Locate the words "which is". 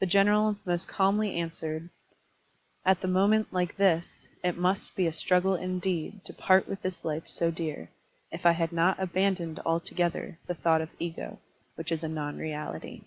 11.76-12.02